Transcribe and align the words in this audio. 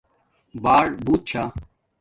باڑابُوت 0.63 1.21
چھݳ 1.29 1.43